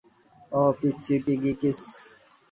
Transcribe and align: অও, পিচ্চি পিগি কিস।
অও, 0.51 0.69
পিচ্চি 0.79 1.15
পিগি 1.25 1.53
কিস। 1.61 1.79